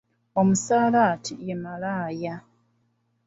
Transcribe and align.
Omusalati 0.39 1.33
ye 1.47 1.55
malaaya. 1.63 2.35